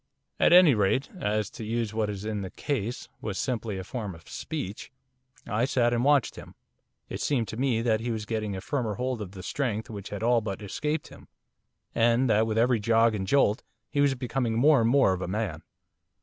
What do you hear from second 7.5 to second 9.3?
me that he was getting a firmer hold